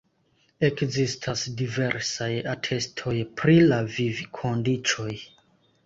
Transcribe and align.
Ekzistas 0.67 1.43
diversaj 1.59 2.31
atestoj 2.55 3.17
pri 3.43 3.59
la 3.69 3.81
vivkondiĉoj. 4.01 5.17